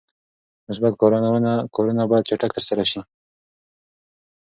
مثبت 0.67 0.93
کارونه 1.75 2.03
باید 2.09 2.27
چټک 2.29 2.51
ترسره 2.55 2.83
شي. 2.91 3.01